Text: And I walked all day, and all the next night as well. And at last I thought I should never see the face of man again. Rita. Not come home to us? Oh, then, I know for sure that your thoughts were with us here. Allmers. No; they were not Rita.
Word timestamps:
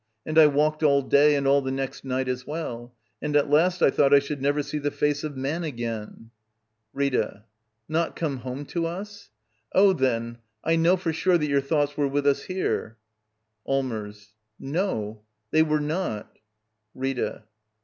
And 0.25 0.39
I 0.39 0.47
walked 0.47 0.81
all 0.81 1.03
day, 1.03 1.35
and 1.35 1.45
all 1.45 1.61
the 1.61 1.69
next 1.69 2.03
night 2.03 2.27
as 2.27 2.47
well. 2.47 2.91
And 3.21 3.35
at 3.35 3.51
last 3.51 3.83
I 3.83 3.91
thought 3.91 4.15
I 4.15 4.17
should 4.17 4.41
never 4.41 4.63
see 4.63 4.79
the 4.79 4.89
face 4.89 5.23
of 5.23 5.37
man 5.37 5.63
again. 5.63 6.31
Rita. 6.91 7.45
Not 7.87 8.15
come 8.15 8.37
home 8.37 8.65
to 8.65 8.87
us? 8.87 9.29
Oh, 9.73 9.93
then, 9.93 10.39
I 10.63 10.75
know 10.75 10.97
for 10.97 11.13
sure 11.13 11.37
that 11.37 11.45
your 11.45 11.61
thoughts 11.61 11.97
were 11.97 12.07
with 12.07 12.25
us 12.25 12.41
here. 12.45 12.97
Allmers. 13.63 14.33
No; 14.59 15.21
they 15.51 15.61
were 15.61 15.79
not 15.79 16.39
Rita. 16.95 17.43